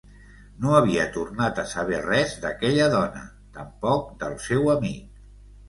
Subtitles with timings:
[0.61, 3.23] No havia tornat a saber res d'aquella dona,
[3.61, 5.25] tampoc del seu amic.